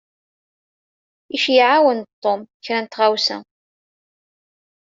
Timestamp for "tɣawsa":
2.87-3.37